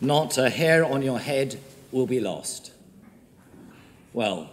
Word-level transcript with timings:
Not 0.00 0.38
a 0.38 0.48
hair 0.48 0.84
on 0.84 1.02
your 1.02 1.18
head 1.18 1.60
will 1.92 2.06
be 2.06 2.20
lost. 2.20 2.72
Well, 4.14 4.50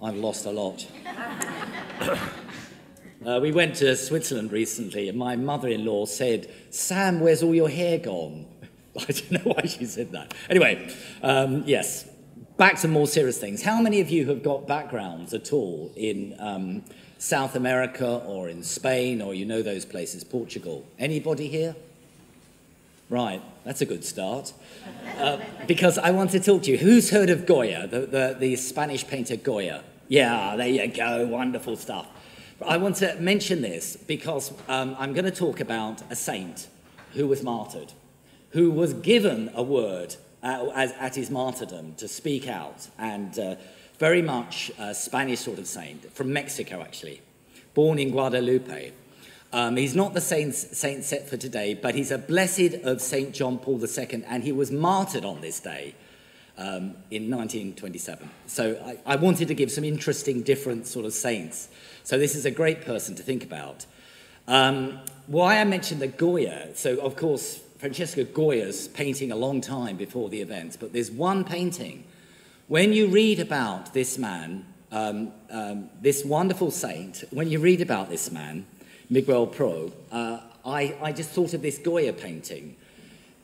I've 0.00 0.16
lost 0.16 0.46
a 0.46 0.50
lot. 0.50 0.86
uh, 3.26 3.40
we 3.42 3.50
went 3.50 3.74
to 3.76 3.96
Switzerland 3.96 4.52
recently, 4.52 5.08
and 5.08 5.18
my 5.18 5.34
mother 5.34 5.68
in 5.68 5.84
law 5.84 6.06
said, 6.06 6.48
Sam, 6.70 7.18
where's 7.20 7.42
all 7.42 7.54
your 7.54 7.68
hair 7.68 7.98
gone? 7.98 8.46
I 8.96 9.04
don't 9.06 9.32
know 9.32 9.52
why 9.52 9.66
she 9.66 9.84
said 9.84 10.12
that. 10.12 10.32
Anyway, 10.48 10.88
um, 11.22 11.64
yes, 11.66 12.08
back 12.56 12.78
to 12.80 12.88
more 12.88 13.08
serious 13.08 13.38
things. 13.38 13.62
How 13.62 13.82
many 13.82 14.00
of 14.00 14.10
you 14.10 14.26
have 14.26 14.44
got 14.44 14.68
backgrounds 14.68 15.34
at 15.34 15.52
all 15.52 15.92
in 15.96 16.36
um, 16.38 16.84
South 17.18 17.56
America 17.56 18.22
or 18.26 18.48
in 18.48 18.62
Spain 18.62 19.20
or 19.20 19.34
you 19.34 19.44
know 19.44 19.60
those 19.60 19.84
places, 19.84 20.22
Portugal? 20.22 20.86
Anybody 21.00 21.48
here? 21.48 21.74
Right, 23.10 23.42
that's 23.64 23.80
a 23.80 23.86
good 23.86 24.04
start. 24.04 24.52
Uh, 25.18 25.38
because 25.66 25.98
I 25.98 26.10
want 26.10 26.30
to 26.30 26.40
talk 26.40 26.62
to 26.62 26.70
you. 26.70 26.78
Who's 26.78 27.10
heard 27.10 27.30
of 27.30 27.46
Goya, 27.46 27.86
the, 27.86 28.00
the, 28.00 28.36
the 28.38 28.56
Spanish 28.56 29.06
painter 29.06 29.36
Goya? 29.36 29.84
Yeah, 30.08 30.56
there 30.56 30.68
you 30.68 30.86
go, 30.88 31.26
wonderful 31.26 31.76
stuff. 31.76 32.06
I 32.64 32.76
want 32.78 32.96
to 32.96 33.14
mention 33.20 33.62
this 33.62 33.96
because 33.96 34.52
um, 34.68 34.96
I'm 34.98 35.12
going 35.12 35.24
to 35.24 35.30
talk 35.30 35.60
about 35.60 36.02
a 36.10 36.16
saint 36.16 36.68
who 37.12 37.26
was 37.26 37.42
martyred, 37.42 37.92
who 38.50 38.70
was 38.70 38.94
given 38.94 39.50
a 39.54 39.62
word 39.62 40.16
uh, 40.42 40.70
as, 40.74 40.92
at 40.92 41.14
his 41.14 41.30
martyrdom 41.30 41.94
to 41.96 42.08
speak 42.08 42.48
out, 42.48 42.88
and 42.98 43.38
uh, 43.38 43.56
very 43.98 44.22
much 44.22 44.70
a 44.78 44.94
Spanish 44.94 45.40
sort 45.40 45.58
of 45.58 45.66
saint, 45.66 46.10
from 46.12 46.32
Mexico 46.32 46.80
actually, 46.80 47.20
born 47.74 47.98
in 47.98 48.10
Guadalupe. 48.10 48.92
Um, 49.54 49.76
he's 49.76 49.94
not 49.94 50.14
the 50.14 50.20
saint, 50.20 50.52
saint 50.52 51.04
set 51.04 51.28
for 51.28 51.36
today, 51.36 51.74
but 51.74 51.94
he's 51.94 52.10
a 52.10 52.18
blessed 52.18 52.74
of 52.82 53.00
St. 53.00 53.32
John 53.32 53.56
Paul 53.58 53.80
II, 53.80 54.24
and 54.26 54.42
he 54.42 54.50
was 54.50 54.72
martyred 54.72 55.24
on 55.24 55.42
this 55.42 55.60
day 55.60 55.94
um, 56.58 56.96
in 57.12 57.30
1927. 57.30 58.28
So 58.48 58.96
I, 59.06 59.12
I, 59.12 59.14
wanted 59.14 59.46
to 59.46 59.54
give 59.54 59.70
some 59.70 59.84
interesting, 59.84 60.42
different 60.42 60.88
sort 60.88 61.06
of 61.06 61.12
saints. 61.12 61.68
So 62.02 62.18
this 62.18 62.34
is 62.34 62.44
a 62.44 62.50
great 62.50 62.84
person 62.84 63.14
to 63.14 63.22
think 63.22 63.44
about. 63.44 63.86
Um, 64.48 64.98
why 65.28 65.60
I 65.60 65.64
mentioned 65.64 66.02
the 66.02 66.08
Goya, 66.08 66.74
so 66.74 66.96
of 66.96 67.14
course, 67.14 67.60
Francesco 67.78 68.24
Goya's 68.24 68.88
painting 68.88 69.30
a 69.30 69.36
long 69.36 69.60
time 69.60 69.96
before 69.96 70.30
the 70.30 70.40
events, 70.40 70.76
but 70.76 70.92
there's 70.92 71.12
one 71.12 71.44
painting. 71.44 72.02
When 72.66 72.92
you 72.92 73.06
read 73.06 73.38
about 73.38 73.94
this 73.94 74.18
man, 74.18 74.66
um, 74.90 75.30
um, 75.48 75.90
this 76.02 76.24
wonderful 76.24 76.72
saint, 76.72 77.22
when 77.30 77.50
you 77.50 77.60
read 77.60 77.80
about 77.80 78.10
this 78.10 78.32
man, 78.32 78.66
Miguel 79.10 79.46
Pro, 79.46 79.92
uh, 80.10 80.40
I, 80.64 80.96
I 81.02 81.12
just 81.12 81.30
thought 81.30 81.52
of 81.52 81.60
this 81.60 81.78
Goya 81.78 82.14
painting. 82.14 82.76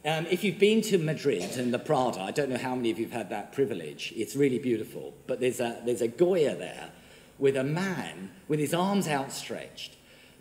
Um, 0.06 0.26
if 0.30 0.42
you've 0.42 0.58
been 0.58 0.80
to 0.82 0.96
Madrid 0.96 1.58
and 1.58 1.74
the 1.74 1.78
Prado, 1.78 2.20
I 2.20 2.30
don't 2.30 2.48
know 2.48 2.56
how 2.56 2.74
many 2.74 2.90
of 2.90 2.98
you 2.98 3.04
have 3.04 3.12
had 3.12 3.30
that 3.30 3.52
privilege. 3.52 4.14
It's 4.16 4.34
really 4.34 4.58
beautiful. 4.58 5.12
But 5.26 5.40
there's 5.40 5.60
a, 5.60 5.82
there's 5.84 6.00
a 6.00 6.08
Goya 6.08 6.56
there 6.56 6.90
with 7.38 7.56
a 7.56 7.64
man 7.64 8.30
with 8.48 8.58
his 8.58 8.72
arms 8.72 9.06
outstretched. 9.06 9.96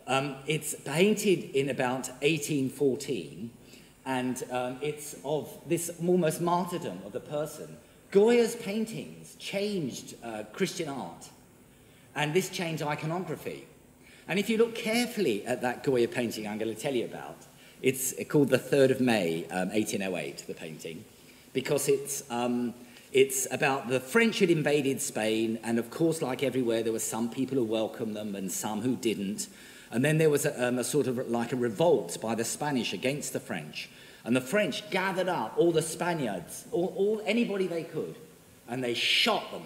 Um, 0.06 0.36
it's 0.46 0.74
painted 0.74 1.50
in 1.54 1.68
about 1.68 2.08
1814, 2.22 3.50
and 4.06 4.42
um, 4.50 4.78
it's 4.80 5.16
of 5.22 5.52
this 5.66 5.90
almost 6.04 6.40
martyrdom 6.40 7.00
of 7.04 7.12
the 7.12 7.20
person. 7.20 7.76
Goya's 8.10 8.56
paintings 8.56 9.34
changed 9.36 10.14
uh, 10.24 10.44
Christian 10.54 10.88
art, 10.88 11.28
and 12.14 12.32
this 12.32 12.48
changed 12.48 12.82
iconography. 12.82 13.66
And 14.30 14.38
if 14.38 14.48
you 14.48 14.58
look 14.58 14.76
carefully 14.76 15.44
at 15.44 15.60
that 15.62 15.82
Goya 15.82 16.06
painting 16.06 16.46
I'm 16.46 16.56
going 16.56 16.72
to 16.72 16.80
tell 16.80 16.94
you 16.94 17.04
about, 17.04 17.36
it's 17.82 18.14
called 18.28 18.48
The 18.48 18.60
3rd 18.60 18.92
of 18.92 19.00
May, 19.00 19.44
um, 19.46 19.70
1808, 19.70 20.44
the 20.46 20.54
painting, 20.54 21.04
because 21.52 21.88
it's, 21.88 22.22
um, 22.30 22.72
it's 23.10 23.48
about 23.50 23.88
the 23.88 23.98
French 23.98 24.38
had 24.38 24.48
invaded 24.48 25.02
Spain, 25.02 25.58
and 25.64 25.80
of 25.80 25.90
course, 25.90 26.22
like 26.22 26.44
everywhere, 26.44 26.84
there 26.84 26.92
were 26.92 27.00
some 27.00 27.28
people 27.28 27.58
who 27.58 27.64
welcomed 27.64 28.14
them 28.14 28.36
and 28.36 28.52
some 28.52 28.82
who 28.82 28.94
didn't. 28.94 29.48
And 29.90 30.04
then 30.04 30.18
there 30.18 30.30
was 30.30 30.46
a, 30.46 30.68
um, 30.68 30.78
a 30.78 30.84
sort 30.84 31.08
of 31.08 31.28
like 31.28 31.52
a 31.52 31.56
revolt 31.56 32.16
by 32.22 32.36
the 32.36 32.44
Spanish 32.44 32.92
against 32.92 33.32
the 33.32 33.40
French. 33.40 33.90
And 34.24 34.36
the 34.36 34.40
French 34.40 34.88
gathered 34.92 35.28
up 35.28 35.54
all 35.56 35.72
the 35.72 35.82
Spaniards, 35.82 36.66
all, 36.70 36.94
all 36.96 37.22
anybody 37.26 37.66
they 37.66 37.82
could, 37.82 38.14
and 38.68 38.84
they 38.84 38.94
shot 38.94 39.50
them 39.50 39.62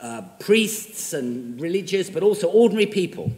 uh, 0.00 0.22
priests 0.38 1.12
and 1.12 1.60
religious, 1.60 2.10
but 2.10 2.22
also 2.22 2.48
ordinary 2.48 2.86
people. 2.86 3.32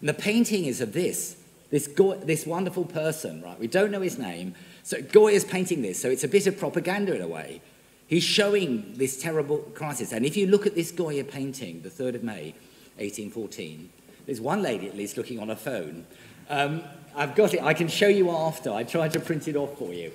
And 0.00 0.08
the 0.08 0.14
painting 0.14 0.64
is 0.64 0.80
of 0.80 0.92
this, 0.92 1.36
this, 1.70 1.88
this 2.22 2.46
wonderful 2.46 2.84
person, 2.84 3.42
right? 3.42 3.58
We 3.58 3.68
don't 3.68 3.90
know 3.90 4.00
his 4.00 4.18
name. 4.18 4.54
So 4.82 5.00
Goya's 5.00 5.44
painting 5.44 5.82
this, 5.82 6.00
so 6.00 6.10
it's 6.10 6.24
a 6.24 6.28
bit 6.28 6.46
of 6.46 6.58
propaganda 6.58 7.14
in 7.14 7.22
a 7.22 7.28
way. 7.28 7.62
He's 8.06 8.24
showing 8.24 8.94
this 8.94 9.20
terrible 9.22 9.58
crisis. 9.58 10.12
And 10.12 10.26
if 10.26 10.36
you 10.36 10.46
look 10.46 10.66
at 10.66 10.74
this 10.74 10.90
Goya 10.90 11.24
painting, 11.24 11.82
the 11.82 11.88
3rd 11.88 12.16
of 12.16 12.22
May, 12.24 12.54
1814, 12.98 13.90
there's 14.26 14.40
one 14.40 14.60
lady 14.60 14.88
at 14.88 14.96
least 14.96 15.16
looking 15.16 15.38
on 15.38 15.50
a 15.50 15.56
phone. 15.56 16.04
Um, 16.50 16.82
I've 17.16 17.34
got 17.34 17.54
it, 17.54 17.62
I 17.62 17.74
can 17.74 17.88
show 17.88 18.08
you 18.08 18.30
after. 18.30 18.70
I 18.72 18.84
tried 18.84 19.12
to 19.12 19.20
print 19.20 19.48
it 19.48 19.56
off 19.56 19.78
for 19.78 19.92
you. 19.92 20.12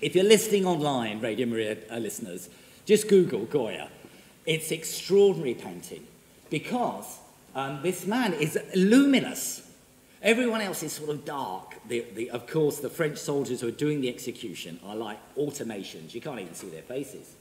If 0.00 0.14
you're 0.14 0.24
listening 0.24 0.64
online, 0.64 1.20
Radio 1.20 1.46
Maria 1.46 1.76
uh, 1.90 1.98
listeners, 1.98 2.48
just 2.86 3.08
Google 3.08 3.44
Goya 3.44 3.88
it's 4.46 4.70
extraordinary 4.70 5.54
painting 5.54 6.06
because 6.50 7.18
um, 7.54 7.80
this 7.82 8.06
man 8.06 8.32
is 8.34 8.58
luminous. 8.74 9.68
Everyone 10.22 10.60
else 10.60 10.82
is 10.82 10.92
sort 10.92 11.10
of 11.10 11.24
dark. 11.24 11.74
The, 11.88 12.04
the, 12.14 12.30
of 12.30 12.46
course, 12.46 12.78
the 12.78 12.90
French 12.90 13.18
soldiers 13.18 13.60
who 13.60 13.68
are 13.68 13.72
doing 13.72 14.00
the 14.00 14.08
execution 14.08 14.78
are 14.84 14.96
like 14.96 15.18
automations. 15.36 16.14
You 16.14 16.20
can't 16.20 16.40
even 16.40 16.54
see 16.54 16.68
their 16.68 16.82
faces. 16.82 17.34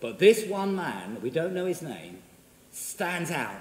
But 0.00 0.18
this 0.18 0.46
one 0.46 0.76
man, 0.76 1.20
we 1.22 1.30
don't 1.30 1.54
know 1.54 1.66
his 1.66 1.82
name, 1.82 2.18
stands 2.70 3.30
out 3.30 3.56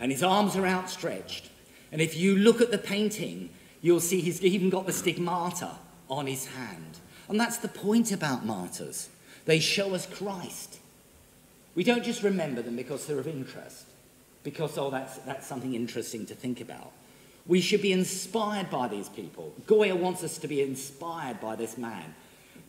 and 0.00 0.10
his 0.10 0.22
arms 0.22 0.56
are 0.56 0.66
outstretched. 0.66 1.50
And 1.90 2.00
if 2.00 2.16
you 2.16 2.36
look 2.36 2.60
at 2.60 2.70
the 2.70 2.78
painting, 2.78 3.50
you'll 3.80 4.00
see 4.00 4.20
he's 4.20 4.42
even 4.42 4.70
got 4.70 4.86
the 4.86 4.92
stigmata 4.92 5.76
on 6.08 6.26
his 6.26 6.46
hand. 6.46 6.98
And 7.28 7.38
that's 7.38 7.58
the 7.58 7.68
point 7.68 8.12
about 8.12 8.44
martyrs. 8.44 9.08
They 9.44 9.60
show 9.60 9.94
us 9.94 10.06
Christ. 10.06 10.78
We 11.74 11.84
don't 11.84 12.04
just 12.04 12.22
remember 12.22 12.62
them 12.62 12.76
because 12.76 13.06
they're 13.06 13.18
of 13.18 13.26
interest, 13.26 13.86
because, 14.42 14.76
oh, 14.76 14.90
that's, 14.90 15.18
that's 15.18 15.46
something 15.46 15.74
interesting 15.74 16.26
to 16.26 16.34
think 16.34 16.60
about. 16.60 16.92
We 17.46 17.60
should 17.60 17.82
be 17.82 17.92
inspired 17.92 18.70
by 18.70 18.88
these 18.88 19.08
people. 19.08 19.54
Goya 19.66 19.96
wants 19.96 20.22
us 20.22 20.38
to 20.38 20.48
be 20.48 20.60
inspired 20.60 21.40
by 21.40 21.56
this 21.56 21.76
man. 21.76 22.14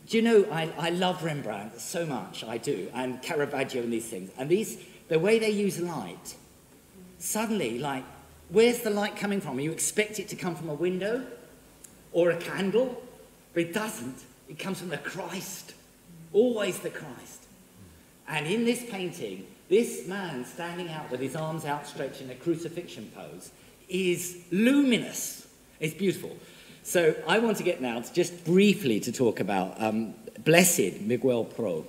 Do 0.08 0.16
you 0.16 0.22
know, 0.22 0.46
I, 0.50 0.70
I 0.78 0.90
love 0.90 1.22
Rembrandt 1.22 1.80
so 1.80 2.04
much, 2.04 2.44
I 2.44 2.58
do, 2.58 2.90
and 2.92 3.22
Caravaggio 3.22 3.82
and 3.82 3.92
these 3.92 4.06
things. 4.06 4.30
And 4.36 4.50
these, 4.50 4.78
the 5.08 5.18
way 5.18 5.38
they 5.38 5.50
use 5.50 5.80
light, 5.80 6.34
suddenly, 7.18 7.78
like, 7.78 8.04
where's 8.48 8.80
the 8.80 8.90
light 8.90 9.16
coming 9.16 9.40
from? 9.40 9.60
You 9.60 9.72
expect 9.72 10.18
it 10.18 10.28
to 10.28 10.36
come 10.36 10.56
from 10.56 10.68
a 10.68 10.74
window 10.74 11.24
or 12.12 12.30
a 12.30 12.36
candle, 12.36 13.02
but 13.52 13.62
it 13.62 13.72
doesn't. 13.72 14.24
It 14.48 14.58
comes 14.58 14.80
from 14.80 14.90
the 14.90 14.98
Christ, 14.98 15.74
always 16.32 16.78
the 16.80 16.90
Christ. 16.90 17.43
And 18.28 18.46
in 18.46 18.64
this 18.64 18.84
painting, 18.90 19.46
this 19.68 20.06
man 20.06 20.44
standing 20.44 20.88
out 20.88 21.10
with 21.10 21.20
his 21.20 21.36
arms 21.36 21.64
outstretched 21.64 22.20
in 22.20 22.30
a 22.30 22.34
crucifixion 22.34 23.10
pose 23.14 23.50
is 23.88 24.44
luminous. 24.50 25.46
It's 25.80 25.94
beautiful. 25.94 26.36
So 26.82 27.14
I 27.26 27.38
want 27.38 27.56
to 27.58 27.62
get 27.62 27.80
now 27.80 28.00
to 28.00 28.12
just 28.12 28.44
briefly 28.44 29.00
to 29.00 29.12
talk 29.12 29.40
about 29.40 29.80
um, 29.80 30.14
Blessed 30.44 31.00
Miguel 31.00 31.44
Pro. 31.44 31.86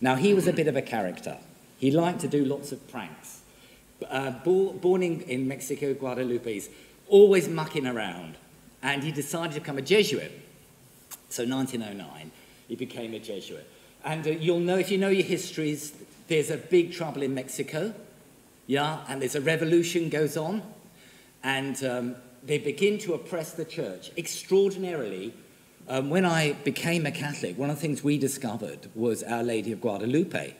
Now, 0.00 0.16
he 0.16 0.34
was 0.34 0.46
a 0.46 0.52
bit 0.52 0.68
of 0.68 0.76
a 0.76 0.82
character. 0.82 1.38
He 1.78 1.90
liked 1.90 2.20
to 2.20 2.28
do 2.28 2.44
lots 2.44 2.72
of 2.72 2.88
pranks. 2.88 3.40
Uh, 4.08 4.30
born 4.30 5.02
in, 5.02 5.20
in 5.22 5.46
Mexico, 5.46 5.94
Guadalupe, 5.94 6.52
he's 6.52 6.68
always 7.08 7.48
mucking 7.48 7.86
around. 7.86 8.36
And 8.82 9.02
he 9.02 9.12
decided 9.12 9.54
to 9.54 9.60
become 9.60 9.78
a 9.78 9.82
Jesuit. 9.82 10.32
So 11.28 11.44
1909, 11.44 12.30
he 12.68 12.76
became 12.76 13.14
a 13.14 13.18
Jesuit. 13.18 13.68
And 14.04 14.26
uh, 14.26 14.30
you'll 14.30 14.60
know, 14.60 14.78
if 14.78 14.90
you 14.90 14.98
know 14.98 15.08
your 15.08 15.26
histories, 15.26 15.92
there's 16.28 16.50
a 16.50 16.56
big 16.56 16.92
trouble 16.92 17.22
in 17.22 17.34
Mexico. 17.34 17.94
Yeah, 18.66 19.00
and 19.08 19.20
there's 19.20 19.34
a 19.34 19.40
revolution 19.40 20.08
goes 20.08 20.36
on. 20.36 20.62
And 21.44 21.82
um, 21.84 22.16
they 22.42 22.58
begin 22.58 22.98
to 22.98 23.14
oppress 23.14 23.52
the 23.52 23.64
church 23.64 24.10
extraordinarily. 24.16 25.34
Um, 25.88 26.10
when 26.10 26.24
I 26.24 26.52
became 26.64 27.06
a 27.06 27.10
Catholic, 27.10 27.58
one 27.58 27.70
of 27.70 27.76
the 27.76 27.82
things 27.82 28.04
we 28.04 28.18
discovered 28.18 28.88
was 28.94 29.22
Our 29.22 29.42
Lady 29.42 29.72
of 29.72 29.80
Guadalupe 29.80 30.54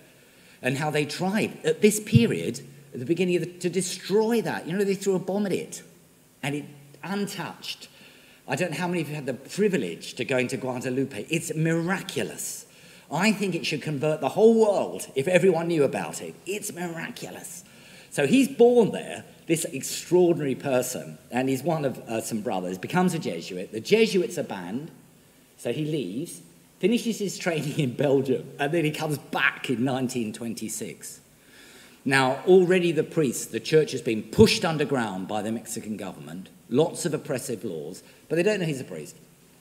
and 0.60 0.78
how 0.78 0.90
they 0.90 1.04
tried 1.04 1.64
at 1.64 1.80
this 1.80 2.00
period, 2.00 2.60
at 2.92 3.00
the 3.00 3.06
beginning 3.06 3.36
of 3.36 3.42
the, 3.42 3.52
to 3.58 3.70
destroy 3.70 4.40
that. 4.42 4.66
You 4.66 4.76
know, 4.76 4.84
they 4.84 4.94
threw 4.94 5.14
a 5.14 5.18
bomb 5.18 5.46
at 5.46 5.52
it 5.52 5.82
and 6.42 6.54
it 6.54 6.64
untouched. 7.02 7.88
I 8.46 8.56
don't 8.56 8.72
know 8.72 8.78
how 8.78 8.88
many 8.88 9.02
of 9.02 9.08
you 9.08 9.14
had 9.14 9.26
the 9.26 9.34
privilege 9.34 10.14
to 10.14 10.24
go 10.24 10.38
into 10.38 10.56
Guadalupe. 10.56 11.26
It's 11.28 11.54
miraculous. 11.54 12.66
I 13.12 13.30
think 13.30 13.54
it 13.54 13.66
should 13.66 13.82
convert 13.82 14.22
the 14.22 14.30
whole 14.30 14.54
world 14.58 15.06
if 15.14 15.28
everyone 15.28 15.68
knew 15.68 15.84
about 15.84 16.22
it. 16.22 16.34
It's 16.46 16.72
miraculous. 16.72 17.62
So 18.10 18.26
he's 18.26 18.48
born 18.48 18.92
there, 18.92 19.24
this 19.46 19.66
extraordinary 19.66 20.54
person, 20.54 21.18
and 21.30 21.48
he's 21.48 21.62
one 21.62 21.84
of 21.84 21.98
uh, 22.00 22.22
some 22.22 22.40
brothers, 22.40 22.78
becomes 22.78 23.12
a 23.12 23.18
Jesuit. 23.18 23.70
The 23.70 23.80
Jesuits 23.80 24.38
are 24.38 24.42
banned, 24.42 24.90
So 25.58 25.72
he 25.72 25.84
leaves, 25.84 26.40
finishes 26.78 27.18
his 27.18 27.38
training 27.38 27.78
in 27.78 27.94
Belgium, 27.94 28.48
and 28.58 28.72
then 28.72 28.84
he 28.84 28.90
comes 28.90 29.18
back 29.18 29.68
in 29.68 29.84
1926. 29.84 31.20
Now, 32.04 32.42
already 32.46 32.92
the 32.92 33.04
priests, 33.04 33.46
the 33.46 33.60
church 33.60 33.92
has 33.92 34.02
been 34.02 34.24
pushed 34.24 34.64
underground 34.64 35.28
by 35.28 35.42
the 35.42 35.52
Mexican 35.52 35.96
government, 35.96 36.48
lots 36.68 37.04
of 37.04 37.14
oppressive 37.14 37.62
laws, 37.62 38.02
but 38.28 38.36
they 38.36 38.42
don't 38.42 38.58
know 38.58 38.66
he's 38.66 38.80
a 38.80 38.84
priest. 38.84 39.16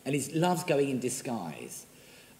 And 0.05 0.15
he 0.15 0.33
loves 0.33 0.63
going 0.63 0.89
in 0.89 0.99
disguise. 0.99 1.85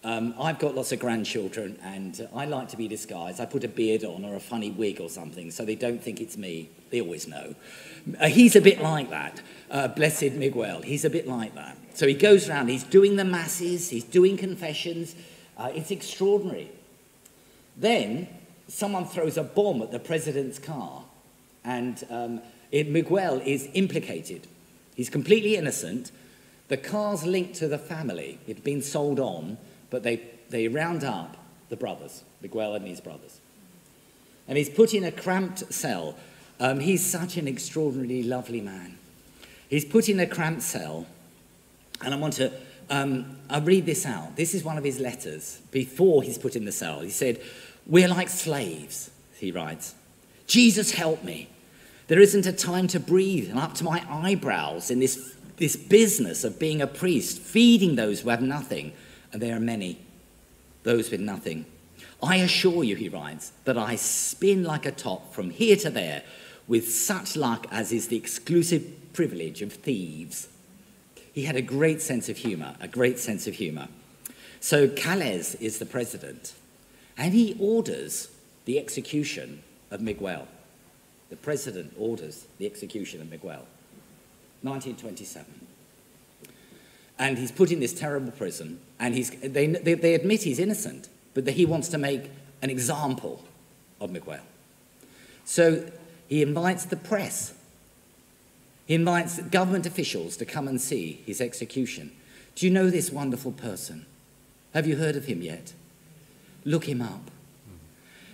Um, 0.04 0.34
I've 0.38 0.58
got 0.58 0.74
lots 0.74 0.90
of 0.90 0.98
grandchildren, 0.98 1.78
and 1.84 2.28
I 2.34 2.44
like 2.46 2.68
to 2.70 2.76
be 2.76 2.88
disguised. 2.88 3.40
I 3.40 3.46
put 3.46 3.62
a 3.62 3.68
beard 3.68 4.02
on 4.02 4.24
or 4.24 4.34
a 4.34 4.40
funny 4.40 4.70
wig 4.70 5.00
or 5.00 5.08
something 5.08 5.52
so 5.52 5.64
they 5.64 5.76
don't 5.76 6.02
think 6.02 6.20
it's 6.20 6.36
me. 6.36 6.70
They 6.90 7.00
always 7.00 7.28
know. 7.28 7.54
Uh, 8.18 8.26
he's 8.26 8.56
a 8.56 8.60
bit 8.60 8.80
like 8.80 9.10
that. 9.10 9.40
Uh, 9.70 9.88
blessed 9.88 10.32
Miguel, 10.32 10.82
he's 10.82 11.04
a 11.04 11.10
bit 11.10 11.28
like 11.28 11.54
that. 11.54 11.76
So 11.94 12.08
he 12.08 12.14
goes 12.14 12.48
around, 12.48 12.68
he's 12.68 12.82
doing 12.82 13.14
the 13.14 13.24
masses, 13.24 13.90
he's 13.90 14.02
doing 14.02 14.36
confessions. 14.36 15.14
Uh, 15.56 15.70
it's 15.72 15.92
extraordinary. 15.92 16.72
Then 17.76 18.26
someone 18.66 19.04
throws 19.04 19.36
a 19.36 19.44
bomb 19.44 19.82
at 19.82 19.92
the 19.92 20.00
president's 20.00 20.58
car, 20.58 21.04
and 21.64 22.02
um, 22.10 22.40
it, 22.72 22.88
Miguel 22.88 23.40
is 23.44 23.68
implicated. 23.74 24.48
He's 24.96 25.08
completely 25.08 25.54
innocent. 25.54 26.10
The 26.66 26.76
car's 26.76 27.24
linked 27.24 27.54
to 27.56 27.68
the 27.68 27.78
family. 27.78 28.40
It's 28.48 28.60
been 28.60 28.82
sold 28.82 29.20
on 29.20 29.58
but 29.92 30.02
they, 30.02 30.20
they 30.48 30.66
round 30.66 31.04
up 31.04 31.36
the 31.68 31.76
brothers, 31.76 32.24
Miguel 32.40 32.74
and 32.74 32.88
his 32.88 33.00
brothers. 33.00 33.40
And 34.48 34.58
he's 34.58 34.70
put 34.70 34.94
in 34.94 35.04
a 35.04 35.12
cramped 35.12 35.72
cell. 35.72 36.16
Um, 36.58 36.80
he's 36.80 37.06
such 37.06 37.36
an 37.36 37.46
extraordinarily 37.46 38.24
lovely 38.24 38.60
man. 38.60 38.98
He's 39.68 39.84
put 39.84 40.08
in 40.08 40.18
a 40.18 40.26
cramped 40.26 40.62
cell, 40.62 41.06
and 42.04 42.12
I 42.12 42.16
want 42.16 42.34
to 42.34 42.52
um, 42.90 43.38
I'll 43.48 43.62
read 43.62 43.86
this 43.86 44.04
out. 44.04 44.36
This 44.36 44.54
is 44.54 44.64
one 44.64 44.76
of 44.76 44.84
his 44.84 44.98
letters 44.98 45.60
before 45.70 46.22
he's 46.22 46.38
put 46.38 46.56
in 46.56 46.64
the 46.64 46.72
cell. 46.72 47.00
He 47.00 47.10
said, 47.10 47.40
We're 47.86 48.08
like 48.08 48.28
slaves, 48.28 49.10
he 49.36 49.50
writes. 49.50 49.94
Jesus, 50.46 50.92
help 50.92 51.24
me. 51.24 51.48
There 52.08 52.20
isn't 52.20 52.46
a 52.46 52.52
time 52.52 52.88
to 52.88 53.00
breathe, 53.00 53.48
and 53.48 53.58
up 53.58 53.74
to 53.74 53.84
my 53.84 54.04
eyebrows 54.10 54.90
in 54.90 55.00
this, 55.00 55.34
this 55.56 55.76
business 55.76 56.44
of 56.44 56.58
being 56.58 56.82
a 56.82 56.86
priest, 56.86 57.38
feeding 57.38 57.96
those 57.96 58.20
who 58.20 58.28
have 58.28 58.42
nothing, 58.42 58.92
and 59.32 59.40
there 59.40 59.56
are 59.56 59.60
many, 59.60 59.98
those 60.82 61.10
with 61.10 61.20
nothing. 61.20 61.66
I 62.22 62.36
assure 62.36 62.84
you, 62.84 62.96
he 62.96 63.08
writes, 63.08 63.52
that 63.64 63.78
I 63.78 63.96
spin 63.96 64.62
like 64.62 64.86
a 64.86 64.92
top 64.92 65.32
from 65.32 65.50
here 65.50 65.76
to 65.76 65.90
there 65.90 66.22
with 66.68 66.92
such 66.92 67.36
luck 67.36 67.66
as 67.70 67.92
is 67.92 68.08
the 68.08 68.16
exclusive 68.16 69.12
privilege 69.12 69.62
of 69.62 69.72
thieves. 69.72 70.48
He 71.32 71.44
had 71.44 71.56
a 71.56 71.62
great 71.62 72.02
sense 72.02 72.28
of 72.28 72.38
humor, 72.38 72.76
a 72.80 72.88
great 72.88 73.18
sense 73.18 73.46
of 73.46 73.54
humor. 73.54 73.88
So 74.60 74.88
Calles 74.88 75.54
is 75.56 75.78
the 75.78 75.86
president, 75.86 76.52
and 77.16 77.34
he 77.34 77.56
orders 77.58 78.28
the 78.64 78.78
execution 78.78 79.62
of 79.90 80.00
Miguel. 80.00 80.46
The 81.30 81.36
president 81.36 81.94
orders 81.98 82.46
the 82.58 82.66
execution 82.66 83.20
of 83.20 83.30
Miguel. 83.30 83.66
1927 84.62 85.44
and 87.18 87.38
he's 87.38 87.52
put 87.52 87.70
in 87.70 87.80
this 87.80 87.92
terrible 87.92 88.32
prison, 88.32 88.80
and 88.98 89.14
he's, 89.14 89.30
they, 89.30 89.66
they, 89.66 89.94
they 89.94 90.14
admit 90.14 90.42
he's 90.42 90.58
innocent, 90.58 91.08
but 91.34 91.44
that 91.44 91.52
he 91.52 91.64
wants 91.64 91.88
to 91.88 91.98
make 91.98 92.30
an 92.62 92.70
example 92.70 93.44
of 94.00 94.10
Miguel. 94.10 94.40
So 95.44 95.90
he 96.28 96.42
invites 96.42 96.84
the 96.84 96.96
press. 96.96 97.54
He 98.86 98.94
invites 98.94 99.40
government 99.40 99.86
officials 99.86 100.36
to 100.38 100.44
come 100.44 100.68
and 100.68 100.80
see 100.80 101.22
his 101.26 101.40
execution. 101.40 102.12
Do 102.54 102.66
you 102.66 102.72
know 102.72 102.90
this 102.90 103.10
wonderful 103.10 103.52
person? 103.52 104.06
Have 104.74 104.86
you 104.86 104.96
heard 104.96 105.16
of 105.16 105.26
him 105.26 105.42
yet? 105.42 105.72
Look 106.64 106.84
him 106.84 107.02
up. 107.02 107.30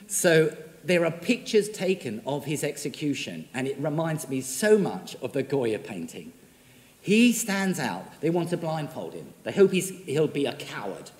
So 0.06 0.56
there 0.84 1.04
are 1.04 1.10
pictures 1.10 1.68
taken 1.68 2.22
of 2.26 2.46
his 2.46 2.64
execution, 2.64 3.48
and 3.52 3.66
it 3.66 3.78
reminds 3.78 4.28
me 4.28 4.40
so 4.40 4.78
much 4.78 5.16
of 5.16 5.32
the 5.32 5.42
Goya 5.42 5.78
painting. 5.78 6.32
He 7.00 7.32
stands 7.32 7.78
out. 7.78 8.20
They 8.20 8.30
want 8.30 8.50
to 8.50 8.56
blindfold 8.56 9.14
him. 9.14 9.32
They 9.44 9.52
hope 9.52 9.72
he's, 9.72 9.90
he'll 10.04 10.28
be 10.28 10.46
a 10.46 10.54
coward 10.54 11.10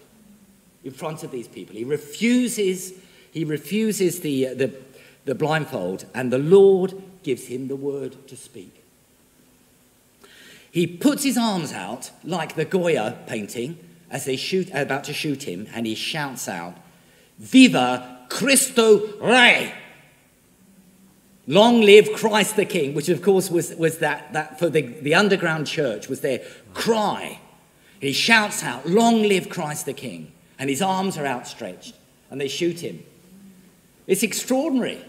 in 0.84 0.92
front 0.92 1.22
of 1.22 1.30
these 1.30 1.48
people. 1.48 1.76
He 1.76 1.84
refuses, 1.84 2.92
he 3.32 3.44
refuses 3.44 4.20
the, 4.20 4.54
the, 4.54 4.74
the 5.24 5.34
blindfold, 5.34 6.06
and 6.14 6.32
the 6.32 6.38
Lord 6.38 6.94
gives 7.22 7.46
him 7.46 7.68
the 7.68 7.76
word 7.76 8.28
to 8.28 8.36
speak. 8.36 8.84
He 10.70 10.86
puts 10.86 11.24
his 11.24 11.38
arms 11.38 11.72
out 11.72 12.10
like 12.22 12.54
the 12.54 12.64
Goya 12.64 13.18
painting 13.26 13.78
as 14.10 14.24
they 14.24 14.36
shoot, 14.36 14.70
about 14.72 15.04
to 15.04 15.12
shoot 15.12 15.44
him, 15.44 15.66
and 15.72 15.86
he 15.86 15.94
shouts 15.94 16.48
out, 16.48 16.76
Viva 17.38 18.26
Cristo 18.28 19.18
Rey! 19.18 19.72
Long 21.48 21.80
live 21.80 22.12
Christ 22.12 22.56
the 22.56 22.66
King, 22.66 22.92
which 22.92 23.08
of 23.08 23.22
course 23.22 23.50
was, 23.50 23.74
was 23.76 23.98
that, 23.98 24.34
that 24.34 24.58
for 24.58 24.68
the, 24.68 24.82
the 24.82 25.14
underground 25.14 25.66
church 25.66 26.06
was 26.06 26.20
their 26.20 26.40
cry. 26.74 27.40
He 28.00 28.12
shouts 28.12 28.62
out, 28.62 28.86
Long 28.86 29.22
live 29.22 29.48
Christ 29.48 29.86
the 29.86 29.94
King. 29.94 30.30
And 30.58 30.68
his 30.68 30.82
arms 30.82 31.16
are 31.16 31.24
outstretched 31.24 31.94
and 32.30 32.38
they 32.38 32.48
shoot 32.48 32.80
him. 32.80 33.02
It's 34.06 34.22
extraordinary. 34.22 35.02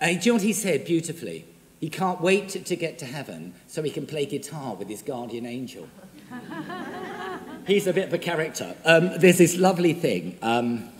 And 0.00 0.20
do 0.20 0.26
you 0.26 0.32
know 0.32 0.36
what 0.36 0.42
he 0.42 0.52
said 0.52 0.84
beautifully? 0.84 1.44
He 1.78 1.88
can't 1.88 2.20
wait 2.20 2.48
to, 2.50 2.60
to 2.60 2.74
get 2.74 2.98
to 2.98 3.06
heaven 3.06 3.54
so 3.68 3.82
he 3.82 3.90
can 3.90 4.06
play 4.06 4.26
guitar 4.26 4.74
with 4.74 4.88
his 4.88 5.02
guardian 5.02 5.46
angel. 5.46 5.88
He's 7.66 7.86
a 7.86 7.92
bit 7.92 8.08
of 8.08 8.12
a 8.12 8.18
character. 8.18 8.74
Um, 8.84 9.18
there's 9.18 9.38
this 9.38 9.56
lovely 9.56 9.92
thing. 9.92 10.36
Um, 10.42 10.90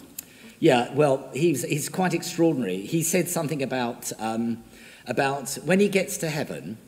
yeah, 0.59 0.93
well, 0.95 1.29
he's, 1.35 1.65
he's 1.65 1.89
quite 1.89 2.15
extraordinary. 2.15 2.81
He 2.81 3.03
said 3.03 3.29
something 3.29 3.63
about, 3.63 4.13
um, 4.19 4.63
about 5.07 5.55
when 5.65 5.81
he 5.81 5.89
gets 5.89 6.17
to 6.19 6.31
heaven, 6.31 6.79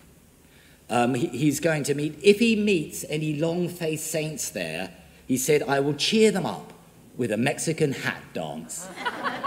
um, 0.89 1.15
he, 1.15 1.27
he's 1.29 1.61
going 1.61 1.83
to 1.85 1.95
meet, 1.95 2.19
if 2.23 2.39
he 2.39 2.57
meets 2.57 3.05
any 3.09 3.35
long 3.35 3.69
faced 3.69 4.07
saints 4.11 4.51
there, 4.51 4.91
he 5.27 5.37
said, 5.37 5.63
I 5.65 5.81
will 5.81 5.95
cheer 5.95 6.31
them 6.31 6.47
up 6.47 6.73
with 7.17 7.33
a 7.33 7.37
Mexican 7.37 7.93
hat 7.93 8.23
dance. 8.33 8.89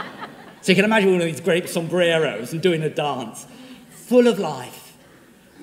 so 0.61 0.71
you 0.71 0.75
can 0.75 0.85
imagine 0.85 1.11
one 1.11 1.21
of 1.21 1.27
these 1.27 1.39
great 1.39 1.69
sombreros 1.69 2.51
and 2.51 2.61
doing 2.61 2.81
a 2.83 2.89
dance, 2.89 3.47
full 3.89 4.27
of 4.27 4.39
life. 4.39 4.97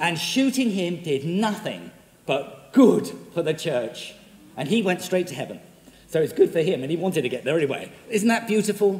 And 0.00 0.19
shooting 0.19 0.70
him 0.70 1.02
did 1.02 1.25
nothing 1.25 1.91
but 2.26 2.73
good 2.73 3.11
for 3.32 3.43
the 3.43 3.55
church. 3.55 4.14
And 4.56 4.69
he 4.69 4.82
went 4.82 5.02
straight 5.02 5.26
to 5.29 5.35
heaven. 5.35 5.61
So 6.08 6.20
it's 6.20 6.32
good 6.32 6.53
for 6.53 6.61
him, 6.61 6.82
and 6.82 6.90
he 6.90 6.97
wanted 6.97 7.23
to 7.23 7.28
get 7.28 7.45
there 7.45 7.57
anyway. 7.57 7.90
Isn't 8.11 8.28
that 8.28 8.47
beautiful? 8.47 8.99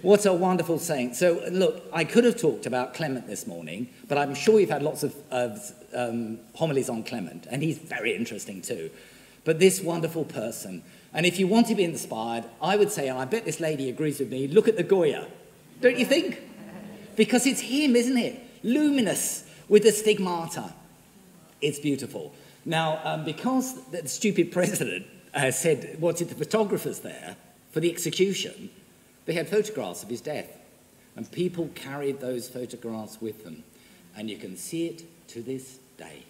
What 0.00 0.24
a 0.26 0.32
wonderful 0.32 0.78
saint. 0.78 1.16
So, 1.16 1.42
look, 1.50 1.82
I 1.92 2.04
could 2.04 2.24
have 2.24 2.40
talked 2.40 2.66
about 2.66 2.94
Clement 2.94 3.26
this 3.26 3.46
morning, 3.46 3.88
but 4.06 4.16
I'm 4.16 4.34
sure 4.34 4.60
you've 4.60 4.70
had 4.70 4.82
lots 4.82 5.02
of, 5.02 5.14
of 5.30 5.72
um, 5.92 6.38
homilies 6.54 6.88
on 6.88 7.02
Clement, 7.02 7.46
and 7.50 7.62
he's 7.62 7.78
very 7.78 8.14
interesting 8.14 8.62
too. 8.62 8.90
But 9.44 9.58
this 9.58 9.80
wonderful 9.80 10.24
person, 10.24 10.82
and 11.12 11.26
if 11.26 11.38
you 11.38 11.48
want 11.48 11.66
to 11.66 11.74
be 11.74 11.84
inspired, 11.84 12.44
I 12.62 12.76
would 12.76 12.92
say, 12.92 13.08
and 13.08 13.18
I 13.18 13.24
bet 13.24 13.44
this 13.44 13.60
lady 13.60 13.88
agrees 13.88 14.20
with 14.20 14.30
me, 14.30 14.46
look 14.46 14.68
at 14.68 14.76
the 14.76 14.82
Goya. 14.82 15.26
Don't 15.80 15.98
you 15.98 16.06
think? 16.06 16.40
Because 17.16 17.46
it's 17.46 17.60
him, 17.60 17.96
isn't 17.96 18.16
it? 18.16 18.40
Luminous 18.62 19.48
with 19.68 19.82
the 19.82 19.92
stigmata. 19.92 20.72
It's 21.60 21.78
beautiful. 21.78 22.34
Now, 22.64 23.00
um, 23.04 23.24
because 23.24 23.82
the 23.90 24.06
stupid 24.06 24.52
president 24.52 25.06
uh, 25.34 25.50
said, 25.50 26.00
wanted 26.00 26.28
the 26.28 26.34
photographers 26.34 27.00
there 27.00 27.36
for 27.70 27.80
the 27.80 27.90
execution, 27.90 28.70
they 29.26 29.34
had 29.34 29.48
photographs 29.48 30.02
of 30.02 30.08
his 30.08 30.20
death. 30.20 30.56
And 31.16 31.30
people 31.30 31.68
carried 31.74 32.20
those 32.20 32.48
photographs 32.48 33.20
with 33.20 33.44
them. 33.44 33.64
And 34.16 34.30
you 34.30 34.36
can 34.36 34.56
see 34.56 34.86
it 34.86 35.28
to 35.28 35.42
this 35.42 35.78
day. 35.96 36.22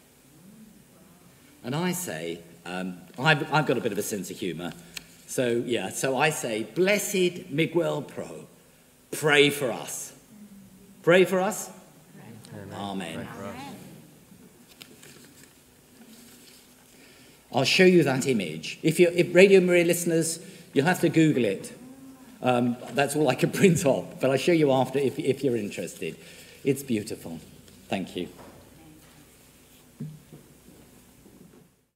And 1.62 1.75
I 1.75 1.93
say, 1.93 2.40
um, 2.64 2.99
I've, 3.19 3.52
I've, 3.52 3.67
got 3.67 3.76
a 3.76 3.81
bit 3.81 3.93
of 3.93 3.99
a 3.99 4.02
sense 4.02 4.31
of 4.31 4.38
humour. 4.38 4.73
So, 5.26 5.62
yeah, 5.67 5.90
so 5.90 6.17
I 6.17 6.31
say, 6.31 6.62
Blessed 6.62 7.50
Miguel 7.50 8.02
Pro, 8.02 8.47
pray 9.11 9.50
for 9.50 9.71
us. 9.71 10.12
Pray 11.02 11.25
for 11.25 11.40
us? 11.40 11.71
Amen. 12.55 12.75
Amen. 12.75 13.28
I'll 17.52 17.64
show 17.64 17.85
you 17.85 18.02
that 18.05 18.26
image. 18.26 18.78
If 18.83 19.00
you're 19.00 19.12
if 19.12 19.35
Radio 19.35 19.61
Maria 19.61 19.85
listeners, 19.85 20.40
you'll 20.73 20.87
have 20.87 21.00
to 21.00 21.09
Google 21.09 21.45
it. 21.45 21.73
Um, 22.43 22.76
that's 22.93 23.17
all 23.17 23.28
I 23.28 23.35
can 23.35 23.50
print 23.61 23.85
off, 23.85 24.21
but 24.21 24.31
I'll 24.31 24.37
show 24.37 24.52
you 24.52 24.71
after 24.73 24.99
if, 24.99 25.19
if 25.19 25.43
you're 25.43 25.57
interested. 25.57 26.17
It's 26.64 26.83
beautiful. 26.83 27.40
Thank 27.88 28.17
you. 28.17 28.28